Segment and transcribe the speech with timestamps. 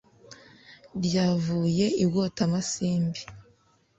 [1.05, 3.21] ryavuye ibwotamasimbi